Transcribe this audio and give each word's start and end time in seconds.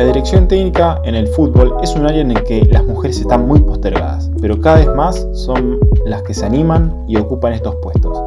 La 0.00 0.06
dirección 0.06 0.48
técnica 0.48 0.98
en 1.04 1.14
el 1.14 1.28
fútbol 1.28 1.76
es 1.82 1.94
un 1.94 2.06
área 2.06 2.22
en 2.22 2.30
el 2.30 2.42
que 2.44 2.64
las 2.72 2.86
mujeres 2.86 3.20
están 3.20 3.46
muy 3.46 3.60
postergadas, 3.60 4.30
pero 4.40 4.58
cada 4.58 4.76
vez 4.76 4.88
más 4.96 5.28
son 5.34 5.78
las 6.06 6.22
que 6.22 6.32
se 6.32 6.46
animan 6.46 7.04
y 7.06 7.18
ocupan 7.18 7.52
estos 7.52 7.76
puestos, 7.82 8.18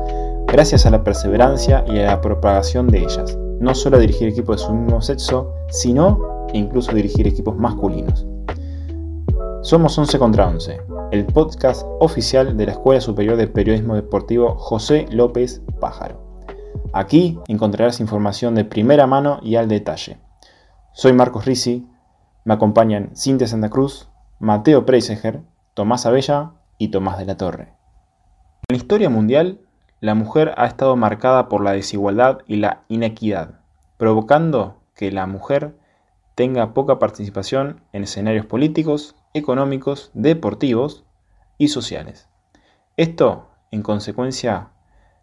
gracias 0.45 0.85
a 0.85 0.91
la 0.91 1.03
perseverancia 1.03 1.83
y 1.87 1.97
a 1.97 2.05
la 2.05 2.21
propagación 2.21 2.89
de 2.89 2.99
ellas, 2.99 3.35
no 3.59 3.73
solo 3.73 3.97
a 3.97 3.99
dirigir 3.99 4.27
equipos 4.27 4.61
de 4.61 4.67
su 4.67 4.71
mismo 4.71 5.01
sexo, 5.01 5.51
sino 5.69 6.45
incluso 6.53 6.93
dirigir 6.93 7.25
equipos 7.25 7.57
masculinos. 7.57 8.23
Somos 9.63 9.97
11 9.97 10.19
contra 10.19 10.47
11, 10.47 10.79
el 11.11 11.25
podcast 11.25 11.87
oficial 11.99 12.55
de 12.55 12.67
la 12.67 12.73
Escuela 12.73 13.01
Superior 13.01 13.35
de 13.35 13.47
Periodismo 13.47 13.95
Deportivo 13.95 14.53
José 14.59 15.07
López 15.09 15.63
Pájaro. 15.79 16.21
Aquí 16.93 17.39
encontrarás 17.47 17.99
información 17.99 18.53
de 18.53 18.63
primera 18.63 19.07
mano 19.07 19.39
y 19.41 19.55
al 19.55 19.67
detalle. 19.67 20.19
Soy 20.95 21.11
Marcos 21.11 21.45
Risi, 21.45 21.87
me 22.45 22.53
acompañan 22.53 23.09
Cintia 23.15 23.47
Santa 23.47 23.71
Cruz, 23.71 24.09
Mateo 24.37 24.85
Preiseger, 24.85 25.41
Tomás 25.73 26.05
Abella 26.05 26.51
y 26.77 26.89
Tomás 26.89 27.17
de 27.17 27.25
la 27.25 27.35
Torre. 27.35 27.73
En 28.67 28.75
la 28.75 28.77
historia 28.77 29.09
mundial, 29.09 29.59
la 30.01 30.13
mujer 30.13 30.53
ha 30.55 30.67
estado 30.67 30.95
marcada 30.95 31.49
por 31.49 31.63
la 31.63 31.71
desigualdad 31.71 32.41
y 32.45 32.57
la 32.57 32.83
inequidad, 32.89 33.61
provocando 33.97 34.83
que 34.93 35.11
la 35.11 35.25
mujer 35.25 35.75
tenga 36.35 36.75
poca 36.75 36.99
participación 36.99 37.81
en 37.91 38.03
escenarios 38.03 38.45
políticos, 38.45 39.15
económicos, 39.33 40.11
deportivos 40.13 41.05
y 41.57 41.69
sociales. 41.69 42.29
Esto, 42.97 43.49
en 43.71 43.81
consecuencia, 43.81 44.69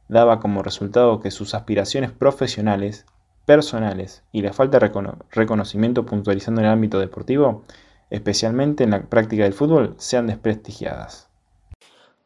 daba 0.09 0.41
como 0.41 0.65
resultado 0.65 1.21
que 1.21 1.31
sus 1.31 1.55
aspiraciones 1.55 2.11
profesionales, 2.11 3.07
personales 3.47 4.23
y 4.33 4.43
la 4.43 4.53
falta 4.53 4.79
de 4.79 4.91
reconocimiento 5.31 6.05
puntualizando 6.07 6.61
en 6.61 6.67
el 6.67 6.73
ámbito 6.73 6.99
deportivo, 6.99 7.65
especialmente 8.11 8.85
en 8.85 8.91
la 8.91 9.03
práctica 9.03 9.45
del 9.45 9.55
fútbol, 9.55 9.95
sean 9.99 10.27
desprestigiadas. 10.27 11.30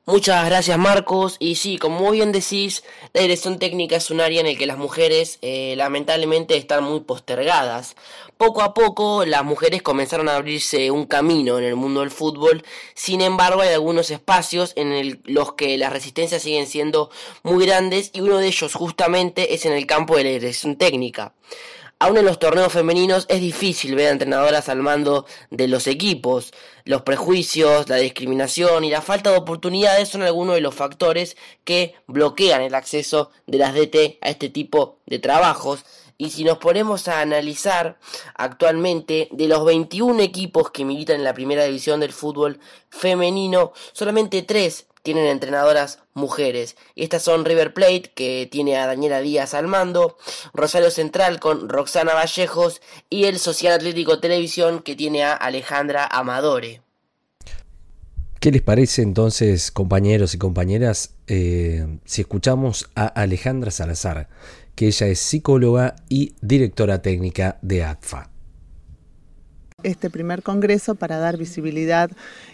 Muchas 0.07 0.45
gracias 0.45 0.77
Marcos. 0.77 1.37
Y 1.39 1.55
sí, 1.55 1.79
como 1.79 2.11
bien 2.11 2.31
decís, 2.31 2.85
la 3.15 3.23
dirección 3.23 3.59
técnica 3.59 3.97
es 3.97 4.11
un 4.11 4.21
área 4.21 4.41
en 4.41 4.47
el 4.47 4.59
que 4.59 4.67
las 4.67 4.77
mujeres 4.77 5.39
eh, 5.41 5.73
lamentablemente 5.79 6.59
están 6.59 6.85
muy 6.85 7.01
postergadas. 7.01 7.97
Poco 8.37 8.61
a 8.61 8.75
poco 8.75 9.25
las 9.25 9.45
mujeres 9.45 9.81
comenzaron 9.81 10.29
a 10.29 10.37
abrirse 10.37 10.91
un 10.91 11.07
camino 11.07 11.57
en 11.57 11.65
el 11.65 11.75
mundo 11.75 12.01
del 12.01 12.11
fútbol. 12.11 12.65
Sin 12.93 13.23
embargo, 13.23 13.63
hay 13.63 13.71
algunos 13.71 14.11
espacios 14.11 14.75
en 14.77 15.23
los 15.25 15.55
que 15.55 15.79
las 15.79 15.91
resistencias 15.91 16.43
siguen 16.43 16.67
siendo 16.67 17.09
muy 17.43 17.65
grandes 17.65 18.11
y 18.13 18.21
uno 18.21 18.37
de 18.37 18.49
ellos 18.49 18.75
justamente 18.75 19.55
es 19.55 19.65
en 19.65 19.73
el 19.73 19.87
campo 19.87 20.19
de 20.19 20.25
la 20.25 20.31
dirección 20.31 20.77
técnica. 20.77 21.33
Aún 22.05 22.19
en 22.19 22.27
los 22.27 22.39
torneos 22.39 22.71
femeninos 22.71 23.25
es 23.31 23.41
difícil 23.41 23.95
ver 23.95 24.09
a 24.09 24.11
entrenadoras 24.11 24.69
al 24.69 24.83
mando 24.83 25.25
de 25.49 25.69
los 25.69 25.87
equipos. 25.87 26.53
Los 26.85 27.01
prejuicios, 27.01 27.89
la 27.89 27.97
discriminación 27.97 28.85
y 28.85 28.91
la 28.91 29.01
falta 29.01 29.31
de 29.31 29.39
oportunidades 29.39 30.11
son 30.11 30.21
algunos 30.21 30.55
de 30.55 30.61
los 30.61 30.75
factores 30.75 31.35
que 31.65 31.95
bloquean 32.07 32.61
el 32.61 32.75
acceso 32.75 33.31
de 33.47 33.57
las 33.57 33.73
DT 33.73 34.19
a 34.21 34.29
este 34.29 34.51
tipo 34.51 34.99
de 35.07 35.19
trabajos. 35.19 35.87
Y 36.19 36.29
si 36.29 36.45
nos 36.45 36.59
ponemos 36.59 37.09
a 37.09 37.23
analizar 37.23 37.97
actualmente, 38.35 39.29
de 39.33 39.49
los 39.49 39.65
21 39.65 40.21
equipos 40.21 40.71
que 40.71 40.85
militan 40.85 41.17
en 41.17 41.25
la 41.25 41.33
primera 41.33 41.65
división 41.65 42.01
del 42.01 42.13
fútbol 42.13 42.61
femenino, 42.91 43.73
solamente 43.95 44.43
3 44.43 44.89
tienen 45.05 45.27
entrenadoras 45.27 46.01
mujeres. 46.15 46.77
Estas 46.97 47.23
son 47.23 47.45
River 47.45 47.75
Plate, 47.75 48.11
que 48.15 48.49
tiene 48.51 48.79
a 48.79 48.87
Daniela 48.87 49.21
Díaz 49.21 49.53
al 49.53 49.69
mando, 49.69 50.17
Rosario 50.55 50.91
Central 50.91 51.39
con 51.41 51.69
Roxana 51.69 52.15
Vallejos 52.15 52.81
y 53.11 53.25
el 53.25 53.39
Social 53.39 53.75
Atlético 53.75 54.19
Televisión, 54.19 54.81
que 54.81 54.97
tiene 54.97 55.23
a 55.23 55.35
Alejandra 55.35 56.07
Amadore. 56.07 56.81
¿Qué 58.41 58.51
les 58.51 58.63
parece 58.63 59.03
entonces, 59.03 59.71
compañeros 59.71 60.35
y 60.35 60.39
compañeras, 60.39 61.15
eh, 61.27 61.99
si 62.07 62.23
escuchamos 62.23 62.89
a 62.95 63.07
Alejandra 63.07 63.71
Salazar, 63.71 64.29
que 64.75 64.87
ella 64.87 65.07
es 65.07 65.19
psicóloga 65.19 65.97
y 66.09 66.35
directora 66.41 67.03
técnica 67.03 67.59
de 67.61 67.85
ATFA? 67.85 68.34
Este 69.85 70.11
primer 70.11 70.43
congreso 70.43 70.95
para 70.95 71.19
dar 71.19 71.37
visibilidad 71.37 72.11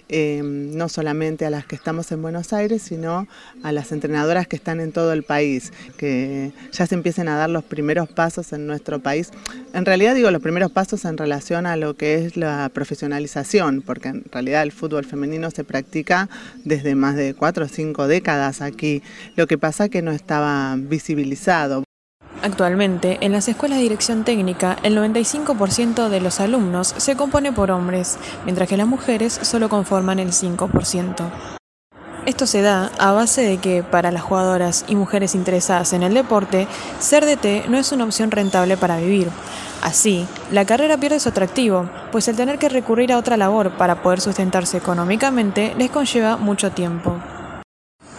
eh, 0.09 0.43
no 0.43 0.89
solamente 0.89 1.47
a 1.47 1.51
las 1.51 1.65
que 1.65 1.77
estamos 1.77 2.11
en 2.11 2.21
Buenos 2.21 2.53
Aires, 2.53 2.83
sino 2.83 3.29
a 3.63 3.73
las 3.73 3.93
entrenadoras 3.93 4.49
que 4.49 4.57
están 4.57 4.81
en 4.81 4.91
todo 4.91 5.13
el 5.13 5.23
país, 5.23 5.73
que 5.97 6.53
ya 6.73 6.87
se 6.87 6.97
empiecen 6.97 7.29
a 7.29 7.37
dar 7.37 7.49
los 7.49 7.63
primeros 7.63 8.09
pasos 8.09 8.53
en 8.53 8.67
nuestro 8.67 8.99
país. 8.99 9.31
En 9.73 9.85
realidad 9.87 10.15
digo 10.15 10.31
los 10.31 10.43
primeros 10.43 10.73
pasos 10.73 11.05
en 11.05 11.17
relación 11.17 11.65
a 11.65 11.77
lo 11.77 11.95
que 11.95 12.27
es 12.27 12.37
la 12.37 12.69
profesionalización, 12.75 13.83
porque 13.83 14.09
en 14.09 14.25
realidad 14.33 14.65
el 14.65 14.73
fútbol 14.73 15.05
femenino 15.05 15.51
se 15.51 15.63
practica 15.63 16.29
desde 16.65 16.97
más 16.97 17.15
de 17.15 17.35
cuatro 17.35 17.67
o 17.67 17.69
cinco 17.69 18.09
décadas 18.09 18.61
aquí. 18.63 19.03
Lo 19.37 19.47
que 19.47 19.59
pasa 19.59 19.89
que 19.89 20.03
no 20.03 20.11
estaba 20.11 20.75
visibilizado. 20.77 21.85
Actualmente, 22.43 23.19
en 23.21 23.33
las 23.33 23.49
escuelas 23.49 23.79
de 23.79 23.83
dirección 23.83 24.25
técnica, 24.25 24.77
el 24.83 24.97
95% 24.97 26.09
de 26.09 26.21
los 26.21 26.41
alumnos 26.41 26.95
se 26.97 27.15
compone 27.15 27.53
por 27.53 27.71
hombres, 27.71 28.19
mientras 28.45 28.69
que 28.69 28.79
las 28.79 28.87
mujeres 28.87 29.39
solo 29.43 29.69
conforman 29.69 30.19
el 30.19 30.33
5%. 30.33 31.31
Esto 32.27 32.47
se 32.47 32.63
da 32.63 32.91
a 32.99 33.13
base 33.13 33.43
de 33.43 33.59
que 33.59 33.83
para 33.83 34.11
las 34.11 34.23
jugadoras 34.23 34.85
y 34.89 34.95
mujeres 34.95 35.35
interesadas 35.35 35.93
en 35.93 36.03
el 36.03 36.15
deporte, 36.15 36.67
ser 36.99 37.25
DT 37.25 37.69
no 37.69 37.79
es 37.79 37.93
una 37.93 38.05
opción 38.05 38.31
rentable 38.31 38.77
para 38.77 38.99
vivir. 38.99 39.29
Así, 39.83 40.27
la 40.51 40.65
carrera 40.65 40.99
pierde 40.99 41.21
su 41.21 41.31
atractivo, 41.31 41.89
pues 42.13 42.29
el 42.29 42.37
tener 42.37 42.59
que 42.59 42.69
recurrir 42.69 43.13
a 43.13 43.19
otra 43.19 43.37
labor 43.37 43.73
para 43.73 44.03
poder 44.03 44.21
sustentarse 44.21 44.77
económicamente 44.77 45.75
les 45.79 45.91
conlleva 45.91 46.37
mucho 46.37 46.71
tiempo. 46.71 47.19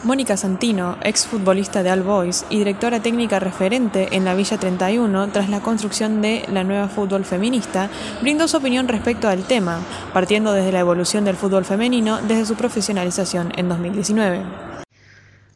Mónica 0.04 0.36
Santino, 0.36 0.98
ex 1.04 1.28
futbolista 1.28 1.84
de 1.84 1.92
All 1.92 2.02
Boys 2.02 2.46
y 2.50 2.58
directora 2.58 3.04
técnica 3.04 3.40
referente 3.40 4.10
en 4.14 4.26
la 4.26 4.34
Villa 4.34 4.58
31 4.58 5.32
tras 5.32 5.48
la 5.48 5.60
construcción 5.60 6.24
de 6.24 6.44
la 6.52 6.64
nueva 6.64 6.90
fútbol 6.90 7.24
feminista, 7.24 7.88
brindó 8.20 8.48
su 8.48 8.58
opinión 8.58 8.88
respecto 8.88 9.28
al 9.28 9.46
tema, 9.46 9.80
partiendo 10.12 10.54
desde 10.54 10.72
la 10.72 10.80
evolución 10.80 11.24
del 11.24 11.36
fútbol 11.36 11.66
femenino 11.66 12.20
desde 12.24 12.48
su 12.48 12.56
profesionalización 12.56 13.54
en 13.58 13.70
2019. 13.70 14.44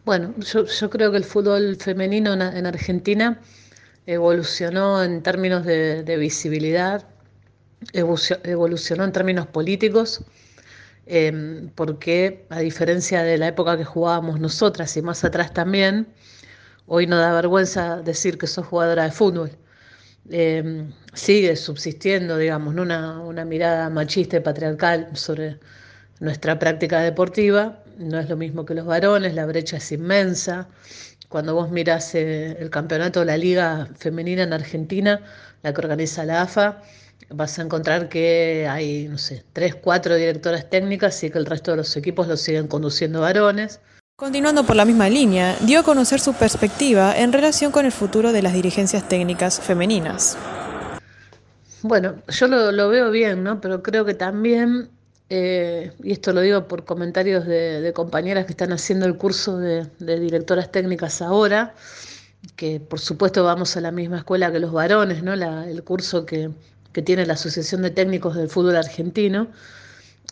Bueno, 0.06 0.36
yo, 0.38 0.90
creo 0.92 1.10
que 1.10 1.18
el 1.18 1.26
fútbol 1.26 1.78
femenino 1.78 2.34
en, 2.34 2.66
Argentina 2.68 3.40
evolucionó 4.06 5.04
en 5.04 5.24
términos 5.24 5.66
de 5.66 6.18
visibilidad, 6.20 7.04
evolucionó 7.94 9.06
en 9.06 9.12
términos 9.12 9.48
políticos 9.48 10.24
Em, 11.08 11.70
porque 11.76 12.46
a 12.50 12.60
diferencia 12.60 13.22
de 13.24 13.38
la 13.38 13.48
época 13.48 13.78
que 13.78 13.86
jugábamos 13.86 14.40
nosotras 14.40 14.98
y 14.98 15.02
más 15.02 15.24
atrás 15.24 15.54
también, 15.54 16.08
hoy 16.88 17.06
no 17.08 17.18
da 17.20 17.34
vergüenza 17.34 18.02
decir 18.02 18.38
que 18.38 18.48
sos 18.48 18.66
jugadora 18.68 19.04
de 19.06 19.12
fútbol. 19.12 19.52
Em, 20.30 20.92
sigue 21.14 21.56
subsistiendo, 21.56 22.38
digamos, 22.38 22.74
una, 22.76 23.20
una 23.22 23.46
mirada 23.46 23.90
machista 23.90 24.38
y 24.38 24.40
patriarcal 24.40 25.10
sobre 25.16 25.60
nuestra 26.20 26.58
práctica 26.60 27.02
deportiva. 27.02 27.84
No 27.98 28.20
es 28.20 28.30
lo 28.30 28.38
mismo 28.38 28.66
que 28.66 28.74
los 28.74 28.86
varones, 28.86 29.36
la 29.36 29.46
brecha 29.46 29.78
es 29.78 29.92
inmensa. 29.92 30.68
Cuando 31.30 31.54
vos 31.56 31.72
mirás 31.72 32.16
eh, 32.16 32.58
el 32.60 32.70
campeonato 32.70 33.20
de 33.22 33.26
la 33.28 33.38
Liga 33.38 33.88
Femenina 33.98 34.44
en 34.44 34.54
Argentina, 34.54 35.22
la 35.64 35.74
que 35.74 35.82
organiza 35.82 36.26
la 36.26 36.44
AFA, 36.44 36.82
vas 37.30 37.58
a 37.60 37.64
encontrar 37.64 38.10
que 38.10 38.68
hay, 38.70 39.08
no 39.08 39.18
sé, 39.18 39.44
tres, 39.54 39.76
cuatro 39.76 40.16
directoras 40.16 40.70
técnicas 40.70 41.24
y 41.24 41.30
que 41.30 41.38
el 41.38 41.46
resto 41.46 41.72
de 41.72 41.78
los 41.78 41.96
equipos 41.98 42.28
los 42.28 42.42
siguen 42.42 42.68
conduciendo 42.68 43.22
varones. 43.22 43.80
Continuando 44.18 44.64
por 44.66 44.76
la 44.76 44.86
misma 44.86 45.10
línea, 45.10 45.58
dio 45.62 45.82
a 45.82 45.84
conocer 45.84 46.22
su 46.22 46.34
perspectiva 46.34 47.18
en 47.18 47.34
relación 47.34 47.72
con 47.72 47.86
el 47.86 47.92
futuro 47.92 48.32
de 48.32 48.42
las 48.42 48.54
dirigencias 48.54 49.08
técnicas 49.10 49.60
femeninas. 49.60 50.38
Bueno, 51.82 52.16
yo 52.30 52.48
lo, 52.48 52.90
veo 52.90 53.12
bien, 53.12 53.44
¿no? 53.44 53.60
Pero 53.60 53.84
creo 53.84 54.06
que 54.06 54.14
también, 54.14 54.90
eh, 55.30 55.92
y 56.02 56.14
esto 56.14 56.32
lo 56.32 56.42
digo 56.42 56.68
por 56.68 56.86
comentarios 56.86 57.46
de, 57.46 57.92
compañeras 57.94 58.46
que 58.46 58.54
están 58.54 58.72
haciendo 58.72 59.06
el 59.06 59.18
curso 59.18 59.60
de, 59.60 59.86
directoras 60.00 60.72
técnicas 60.72 61.22
ahora, 61.22 61.76
que 62.56 62.80
por 62.80 63.00
supuesto 63.00 63.44
vamos 63.44 63.76
a 63.76 63.82
la 63.82 63.92
misma 63.92 64.20
escuela 64.20 64.52
que 64.52 64.60
los 64.60 64.72
varones, 64.72 65.24
¿no? 65.24 65.34
el 65.34 65.84
curso 65.84 66.26
que, 66.26 66.52
tiene 67.02 67.26
la 67.26 67.34
Asociación 67.34 67.82
de 67.82 67.92
Técnicos 67.92 68.36
del 68.36 68.50
Fútbol 68.50 68.76
Argentino. 68.76 69.48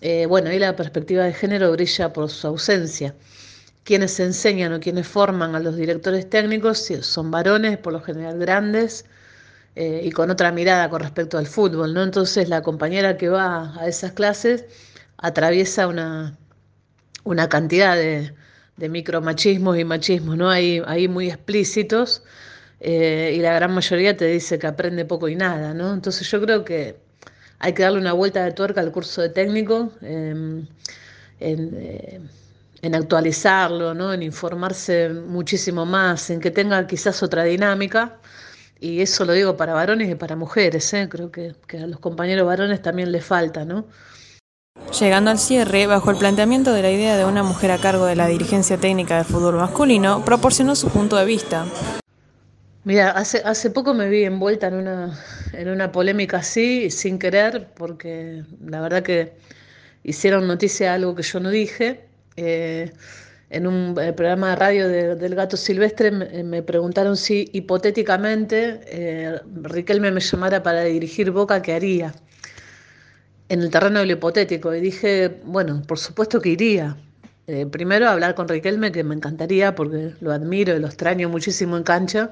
Eh, 0.02 0.26
bueno, 0.26 0.50
ahí 0.50 0.60
la 0.60 0.76
perspectiva 0.76 1.24
de 1.24 1.34
género 1.34 1.72
brilla 1.72 2.14
por 2.14 2.30
su 2.30 2.48
ausencia 2.48 3.16
quienes 3.84 4.20
enseñan 4.20 4.74
o 4.74 4.80
quienes 4.80 5.08
forman 5.08 5.56
a 5.56 5.60
los 5.60 5.76
directores 5.76 6.30
técnicos 6.30 6.90
son 7.02 7.32
varones, 7.32 7.78
por 7.78 7.94
lo 7.94 8.02
general 8.02 8.40
grandes, 8.40 9.06
eh, 9.76 10.02
y 10.04 10.12
con 10.12 10.32
otra 10.32 10.52
mirada 10.52 10.90
con 10.90 11.02
respecto 11.02 11.38
al 11.38 11.48
fútbol, 11.48 11.94
¿no? 11.94 12.04
Entonces 12.04 12.50
la 12.50 12.62
compañera 12.62 13.18
que 13.18 13.30
va 13.30 13.74
a 13.80 13.88
esas 13.88 14.14
clases 14.14 14.66
atraviesa 15.18 15.88
una, 15.88 16.38
una 17.24 17.50
cantidad 17.50 17.96
de, 17.96 18.34
de 18.78 18.90
micromachismos 18.90 19.78
y 19.78 19.84
machismos, 19.86 20.38
¿no? 20.38 20.50
Ahí 20.50 21.08
muy 21.10 21.30
explícitos, 21.30 22.24
eh, 22.84 23.34
y 23.36 23.40
la 23.40 23.54
gran 23.54 23.74
mayoría 23.74 24.16
te 24.16 24.26
dice 24.26 24.60
que 24.60 24.68
aprende 24.68 25.06
poco 25.06 25.28
y 25.30 25.36
nada, 25.36 25.74
¿no? 25.74 25.94
Entonces 25.94 26.30
yo 26.30 26.42
creo 26.42 26.64
que 26.66 26.98
hay 27.60 27.74
que 27.74 27.84
darle 27.84 28.00
una 28.00 28.14
vuelta 28.14 28.44
de 28.44 28.52
tuerca 28.52 28.82
al 28.82 28.92
curso 28.92 29.22
de 29.22 29.30
técnico. 29.30 29.92
Em, 30.02 30.68
en, 31.40 31.72
eh, 31.76 32.22
en 32.84 32.96
actualizarlo, 32.96 33.94
¿no? 33.94 34.14
en 34.14 34.22
informarse 34.22 35.10
muchísimo 35.10 35.86
más, 35.86 36.30
en 36.30 36.42
que 36.42 36.52
tenga 36.52 36.86
quizás 36.86 37.24
otra 37.24 37.44
dinámica. 37.46 38.18
Y 38.80 39.02
eso 39.02 39.24
lo 39.24 39.32
digo 39.32 39.56
para 39.56 39.74
varones 39.74 40.12
y 40.12 40.16
para 40.16 40.36
mujeres, 40.36 40.94
¿eh? 40.94 41.08
creo 41.10 41.32
que, 41.32 41.56
a 41.82 41.88
los 41.88 42.00
compañeros 42.00 42.46
varones 42.46 42.82
también 42.82 43.14
les 43.14 43.24
falta. 43.24 43.64
¿no? 43.64 43.86
Llegando 45.00 45.32
al 45.32 45.40
cierre, 45.40 45.88
bajo 45.88 46.12
el 46.12 46.18
planteamiento 46.18 46.74
de 46.74 46.82
la 46.82 46.92
idea 46.92 47.16
de 47.16 47.24
una 47.24 47.42
mujer 47.42 47.72
a 47.72 47.78
cargo 47.78 48.06
de 48.06 48.18
la 48.18 48.28
dirigencia 48.28 48.78
técnica 48.78 49.16
del 49.16 49.26
fútbol 49.26 49.56
masculino, 49.56 50.26
proporcionó 50.26 50.76
su 50.76 50.90
punto 50.90 51.16
de 51.16 51.24
vista. 51.24 51.66
Mira, 52.86 53.12
hace, 53.12 53.42
hace 53.46 53.70
poco 53.70 53.94
me 53.94 54.10
vi 54.10 54.26
envuelta 54.26 54.68
en 54.68 54.74
una, 54.76 55.18
en 55.54 55.70
una 55.70 55.92
polémica 55.92 56.38
así, 56.38 56.92
sin 56.92 57.18
querer, 57.18 57.70
porque 57.76 58.44
la 58.66 58.82
verdad 58.82 59.04
que 59.04 59.34
hicieron 60.04 60.48
noticia 60.48 60.94
algo 60.94 61.16
que 61.16 61.24
yo 61.24 61.40
no 61.40 61.50
dije 61.50 62.02
eh, 62.36 62.92
en 63.50 63.68
un 63.68 63.96
eh, 64.00 64.14
programa 64.14 64.50
de 64.52 64.56
radio 64.56 64.88
del 64.90 65.36
gato 65.36 65.58
silvestre 65.58 66.12
me, 66.12 66.64
preguntaron 66.64 67.16
si 67.16 67.50
hipotéticamente 67.54 68.82
eh, 68.86 69.40
Riquelme 69.62 70.12
me 70.12 70.20
llamara 70.20 70.64
para 70.64 70.84
dirigir 70.84 71.32
Boca, 71.32 71.62
¿qué 71.62 71.74
haría? 71.74 72.14
En 73.50 73.62
el 73.62 73.70
terreno 73.70 74.00
de 74.00 74.08
lo 74.08 74.14
hipotético. 74.14 74.74
Y 74.74 74.82
dije, 74.82 75.40
bueno, 75.46 75.84
por 75.88 76.00
supuesto 76.00 76.42
que 76.42 76.50
iría. 76.50 76.98
primero 77.72 78.10
hablar 78.10 78.36
con 78.36 78.48
Riquelme, 78.48 78.92
que 78.92 79.04
me 79.04 79.16
encantaría 79.16 79.76
porque 79.76 80.14
lo 80.22 80.32
admiro 80.32 80.76
y 80.76 80.80
lo 80.80 80.88
extraño 80.88 81.30
muchísimo 81.30 81.78
en 81.78 81.84
cancha. 81.84 82.32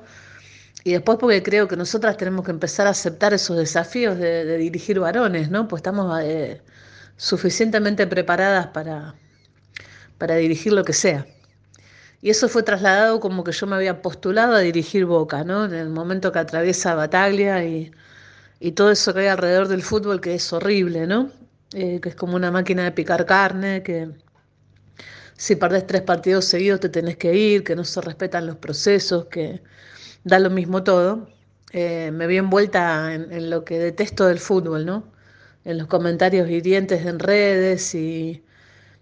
Y 0.84 0.94
después 0.94 1.18
porque 1.20 1.44
creo 1.44 1.68
que 1.68 1.76
nosotras 1.76 2.18
tenemos 2.18 2.46
que 2.46 2.52
empezar 2.52 2.88
a 2.88 2.92
aceptar 2.92 3.34
esos 3.34 3.58
desafíos 3.58 4.18
de, 4.18 4.58
dirigir 4.58 5.00
varones, 5.00 5.50
¿no? 5.52 5.68
Pues 5.68 5.82
estamos 5.82 6.12
suficientemente 7.18 8.08
preparadas 8.08 8.68
para, 8.68 9.16
para 10.18 10.36
dirigir 10.36 10.74
lo 10.74 10.84
que 10.84 10.94
sea. 10.94 11.26
Y 12.22 12.30
eso 12.30 12.48
fue 12.50 12.64
trasladado 12.64 13.20
como 13.20 13.44
que 13.44 13.52
yo 13.52 13.66
me 13.68 13.76
había 13.76 14.02
postulado 14.02 14.56
a 14.56 14.60
dirigir 14.60 15.06
Boca, 15.06 15.44
¿no? 15.44 15.66
En 15.66 15.74
el 15.74 15.90
momento 15.90 16.32
que 16.32 16.40
atraviesa 16.40 16.94
Bataglia 16.96 17.64
y, 17.66 17.92
todo 18.76 18.92
eso 18.92 19.14
que 19.14 19.22
hay 19.22 19.28
alrededor 19.28 19.68
del 19.68 19.82
fútbol, 19.82 20.22
que 20.22 20.36
es 20.36 20.54
horrible, 20.54 21.08
¿no? 21.08 21.32
Eh, 21.74 22.00
que 22.02 22.10
es 22.10 22.16
como 22.16 22.36
una 22.36 22.52
máquina 22.52 22.84
de 22.84 22.92
picar 22.92 23.26
carne, 23.26 23.82
que 23.84 24.10
si 25.36 25.56
perdés 25.56 25.88
tres 25.88 26.04
partidos 26.04 26.46
seguidos 26.46 26.80
te 26.82 26.90
tenés 26.90 27.18
que 27.18 27.34
ir, 27.36 27.64
que 27.64 27.76
no 27.76 27.84
se 27.84 28.02
respetan 28.02 28.46
los 28.46 28.58
procesos, 28.58 29.26
que 29.26 29.62
da 30.24 30.40
lo 30.40 30.50
mismo 30.50 30.84
todo. 30.84 31.28
Eh, 31.74 32.12
me 32.12 32.28
vi 32.28 32.38
envuelta 32.38 33.14
en, 33.14 33.32
en 33.32 33.50
lo 33.50 33.64
que 33.66 33.80
detesto 33.80 34.28
del 34.28 34.40
fútbol, 34.40 34.86
¿no? 34.86 35.04
En 35.66 35.78
los 35.78 35.88
comentarios 35.88 36.50
hirientes 36.50 37.06
en 37.06 37.20
redes 37.20 37.96
y 37.96 38.44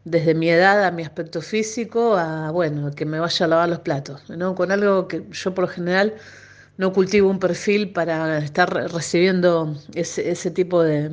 desde 0.06 0.34
mi 0.34 0.50
edad 0.50 0.84
a 0.86 0.92
mi 0.92 1.04
aspecto 1.04 1.42
físico 1.42 2.18
a, 2.18 2.52
bueno, 2.52 2.92
que 2.92 3.06
me 3.06 3.20
vaya 3.20 3.46
a 3.46 3.50
lavar 3.50 3.70
los 3.70 3.80
platos, 3.80 4.30
¿no? 4.30 4.56
Con 4.56 4.72
algo 4.72 5.08
que 5.08 5.24
yo 5.32 5.54
por 5.54 5.66
lo 5.66 5.68
general 5.68 6.16
no 6.78 6.94
cultivo 6.94 7.30
un 7.30 7.40
perfil 7.40 7.92
para 7.92 8.38
estar 8.40 8.70
recibiendo 8.92 9.76
ese, 9.96 10.52
tipo 10.52 10.82
de, 10.84 11.12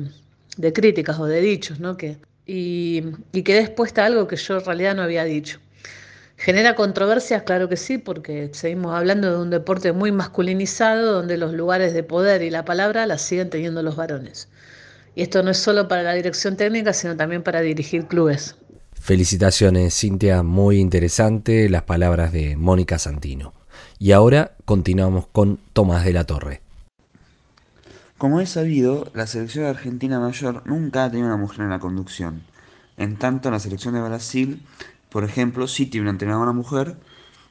de, 0.57 0.73
críticas 0.73 1.19
o 1.19 1.25
de 1.25 1.41
dichos, 1.41 1.79
¿no? 1.79 1.97
Que, 1.97 2.17
y, 2.45 3.03
y 3.33 3.43
quedé 3.43 3.59
expuesta 3.61 4.03
a 4.03 4.05
algo 4.07 4.27
que 4.27 4.37
yo 4.37 4.57
en 4.57 4.65
realidad 4.65 4.95
no 4.95 5.03
había 5.03 5.25
dicho. 5.25 5.59
¿Genera 6.37 6.75
controversias? 6.75 7.41
Claro 7.43 7.67
que 7.67 7.77
sí, 7.77 7.97
porque 7.97 8.51
seguimos 8.53 8.95
hablando 8.95 9.31
de 9.31 9.41
un 9.41 9.49
deporte 9.49 9.91
muy 9.91 10.11
masculinizado, 10.11 11.13
donde 11.13 11.35
los 11.35 11.51
lugares 11.51 11.93
de 11.93 12.03
poder 12.03 12.43
y 12.43 12.51
la 12.51 12.63
palabra 12.63 13.07
las 13.07 13.23
siguen 13.23 13.49
teniendo 13.49 13.81
los 13.81 13.95
varones. 13.95 14.47
Y 15.15 15.23
esto 15.23 15.41
no 15.41 15.49
es 15.49 15.57
solo 15.57 15.87
para 15.87 16.03
la 16.03 16.13
dirección 16.13 16.55
técnica, 16.55 16.93
sino 16.93 17.17
también 17.17 17.41
para 17.41 17.61
dirigir 17.61 18.05
clubes. 18.05 18.55
Felicitaciones, 18.93 19.99
Cintia, 19.99 20.43
muy 20.43 20.77
interesante 20.79 21.69
las 21.69 21.83
palabras 21.83 22.31
de 22.31 22.55
Mónica 22.55 22.99
Santino. 22.99 23.53
Y 23.97 24.11
ahora 24.11 24.51
continuamos 24.65 25.25
con 25.25 25.57
Tomás 25.73 26.05
de 26.05 26.13
la 26.13 26.25
Torre. 26.25 26.61
Como 28.19 28.41
es 28.41 28.49
sabido, 28.49 29.09
la 29.15 29.25
selección 29.25 29.65
argentina 29.65 30.19
mayor 30.19 30.61
nunca 30.67 31.05
ha 31.05 31.09
tenido 31.09 31.27
una 31.27 31.37
mujer 31.37 31.61
en 31.61 31.71
la 31.71 31.79
conducción. 31.79 32.43
En 32.95 33.17
tanto, 33.17 33.49
en 33.49 33.53
la 33.53 33.59
selección 33.59 33.95
de 33.95 34.01
Brasil, 34.01 34.61
por 35.17 35.23
ejemplo, 35.23 35.67
sí 35.67 35.87
tiene 35.87 36.03
una 36.03 36.11
entrenadora 36.11 36.51
mujer, 36.51 36.95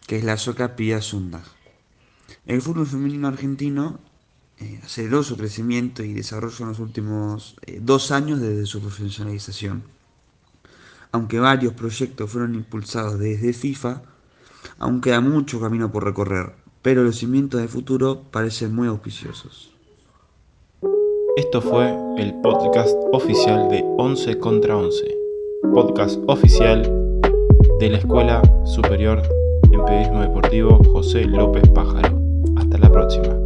que 0.07 0.17
es 0.17 0.23
la 0.23 0.37
soca 0.37 0.77
Pia 0.77 1.03
Sunda. 1.03 1.43
El 2.47 2.63
fútbol 2.63 2.87
femenino 2.87 3.27
argentino 3.27 3.99
eh, 4.59 4.79
aceleró 4.85 5.25
su 5.25 5.37
crecimiento 5.37 6.05
y 6.05 6.13
desarrollo 6.13 6.59
en 6.61 6.69
los 6.69 6.79
últimos 6.79 7.57
eh, 7.67 7.81
dos 7.83 8.13
años 8.13 8.41
desde 8.41 8.67
su 8.67 8.81
profesionalización. 8.81 9.83
Aunque 11.11 11.41
varios 11.41 11.73
proyectos 11.73 12.31
fueron 12.31 12.55
impulsados 12.55 13.19
desde 13.19 13.53
FIFA, 13.53 14.01
aún 14.79 15.01
queda 15.01 15.21
mucho 15.21 15.61
camino 15.61 15.91
por 15.91 16.05
recorrer, 16.05 16.55
pero 16.83 17.03
los 17.03 17.17
cimientos 17.17 17.61
de 17.61 17.67
futuro 17.67 18.23
parecen 18.31 18.73
muy 18.77 18.87
auspiciosos. 18.87 19.73
Esto 21.37 21.61
fue 21.61 21.93
el 22.17 22.33
podcast 22.43 22.95
oficial 23.13 23.69
de 23.71 23.83
11 23.99 24.39
contra 24.39 24.77
11, 24.77 25.05
podcast 25.75 26.21
oficial 26.29 27.06
de 27.79 27.91
la 27.91 27.99
Escuela 27.99 28.43
Superior 28.65 29.23
en 29.71 29.85
Periodismo 29.85 30.21
Deportivo 30.23 30.83
José 30.93 31.25
López 31.25 31.69
Pájaro. 31.71 32.19
Hasta 32.57 32.79
la 32.79 32.91
próxima. 32.91 33.46